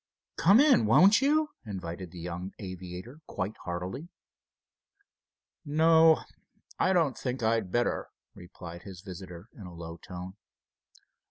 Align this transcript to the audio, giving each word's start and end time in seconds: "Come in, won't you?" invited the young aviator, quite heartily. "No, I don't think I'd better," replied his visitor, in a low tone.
"Come 0.35 0.59
in, 0.59 0.87
won't 0.87 1.21
you?" 1.21 1.49
invited 1.63 2.09
the 2.09 2.17
young 2.17 2.53
aviator, 2.57 3.19
quite 3.27 3.55
heartily. 3.65 4.09
"No, 5.63 6.21
I 6.79 6.91
don't 6.91 7.15
think 7.15 7.43
I'd 7.43 7.71
better," 7.71 8.09
replied 8.33 8.81
his 8.81 9.01
visitor, 9.01 9.47
in 9.53 9.67
a 9.67 9.75
low 9.75 9.97
tone. 9.97 10.37